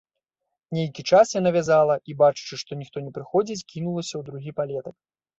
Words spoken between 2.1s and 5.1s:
і, бачачы, што ніхто не прыходзіць, кінулася ў другі палетак.